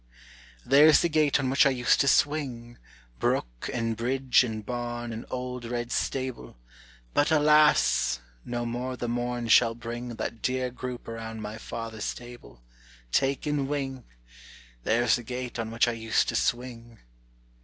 "There's 0.65 1.01
the 1.03 1.09
gate 1.09 1.39
on 1.39 1.51
which 1.51 1.63
I 1.63 1.69
used 1.69 2.01
to 2.01 2.07
swing, 2.07 2.79
Brook, 3.19 3.69
and 3.71 3.95
bridge, 3.95 4.43
and 4.43 4.65
barn, 4.65 5.13
and 5.13 5.27
old 5.29 5.63
red 5.63 5.91
stable; 5.91 6.57
But 7.13 7.29
alas! 7.29 8.19
no 8.43 8.65
more 8.65 8.97
the 8.97 9.07
morn 9.07 9.47
shall 9.49 9.75
bring 9.75 10.15
That 10.15 10.41
dear 10.41 10.71
group 10.71 11.07
around 11.07 11.43
my 11.43 11.59
father's 11.59 12.15
table; 12.15 12.63
Taken 13.11 13.67
wing! 13.67 14.03
There's 14.85 15.17
the 15.17 15.23
gate 15.23 15.59
on 15.59 15.69
which 15.69 15.87
I 15.87 15.91
used 15.91 16.27
to 16.29 16.35
swing. 16.35 16.97